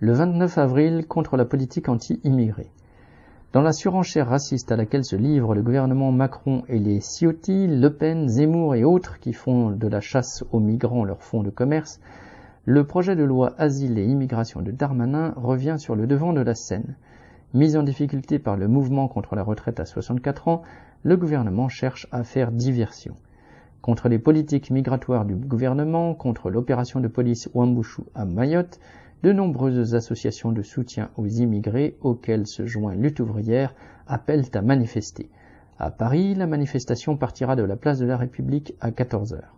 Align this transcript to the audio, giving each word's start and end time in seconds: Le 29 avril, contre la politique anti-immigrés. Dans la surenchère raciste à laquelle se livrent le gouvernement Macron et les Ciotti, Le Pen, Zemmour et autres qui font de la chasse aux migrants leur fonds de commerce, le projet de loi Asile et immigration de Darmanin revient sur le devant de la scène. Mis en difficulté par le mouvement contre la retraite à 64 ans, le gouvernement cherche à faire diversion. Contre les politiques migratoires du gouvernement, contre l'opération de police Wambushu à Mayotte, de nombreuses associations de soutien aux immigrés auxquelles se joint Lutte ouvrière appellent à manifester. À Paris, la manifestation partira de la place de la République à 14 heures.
Le 0.00 0.12
29 0.12 0.58
avril, 0.58 1.06
contre 1.06 1.36
la 1.36 1.44
politique 1.44 1.88
anti-immigrés. 1.88 2.72
Dans 3.52 3.62
la 3.62 3.72
surenchère 3.72 4.28
raciste 4.28 4.72
à 4.72 4.76
laquelle 4.76 5.04
se 5.04 5.14
livrent 5.14 5.54
le 5.54 5.62
gouvernement 5.62 6.10
Macron 6.10 6.64
et 6.68 6.80
les 6.80 6.98
Ciotti, 7.00 7.68
Le 7.68 7.90
Pen, 7.90 8.28
Zemmour 8.28 8.74
et 8.74 8.82
autres 8.82 9.20
qui 9.20 9.32
font 9.32 9.70
de 9.70 9.86
la 9.86 10.00
chasse 10.00 10.42
aux 10.50 10.58
migrants 10.58 11.04
leur 11.04 11.22
fonds 11.22 11.44
de 11.44 11.50
commerce, 11.50 12.00
le 12.64 12.84
projet 12.84 13.14
de 13.14 13.22
loi 13.22 13.54
Asile 13.56 13.96
et 13.98 14.04
immigration 14.04 14.62
de 14.62 14.72
Darmanin 14.72 15.32
revient 15.36 15.76
sur 15.78 15.94
le 15.94 16.08
devant 16.08 16.32
de 16.32 16.40
la 16.40 16.56
scène. 16.56 16.96
Mis 17.54 17.76
en 17.76 17.84
difficulté 17.84 18.40
par 18.40 18.56
le 18.56 18.66
mouvement 18.66 19.06
contre 19.06 19.36
la 19.36 19.44
retraite 19.44 19.78
à 19.78 19.84
64 19.84 20.48
ans, 20.48 20.62
le 21.04 21.16
gouvernement 21.16 21.68
cherche 21.68 22.08
à 22.10 22.24
faire 22.24 22.50
diversion. 22.50 23.14
Contre 23.80 24.08
les 24.08 24.18
politiques 24.18 24.72
migratoires 24.72 25.24
du 25.24 25.36
gouvernement, 25.36 26.14
contre 26.14 26.50
l'opération 26.50 26.98
de 26.98 27.06
police 27.06 27.48
Wambushu 27.54 28.02
à 28.16 28.24
Mayotte, 28.24 28.80
de 29.24 29.32
nombreuses 29.32 29.94
associations 29.94 30.52
de 30.52 30.60
soutien 30.60 31.08
aux 31.16 31.26
immigrés 31.26 31.96
auxquelles 32.02 32.46
se 32.46 32.66
joint 32.66 32.94
Lutte 32.94 33.20
ouvrière 33.20 33.74
appellent 34.06 34.50
à 34.52 34.60
manifester. 34.60 35.30
À 35.78 35.90
Paris, 35.90 36.34
la 36.34 36.46
manifestation 36.46 37.16
partira 37.16 37.56
de 37.56 37.62
la 37.62 37.76
place 37.76 37.98
de 37.98 38.04
la 38.04 38.18
République 38.18 38.74
à 38.82 38.90
14 38.90 39.32
heures. 39.32 39.56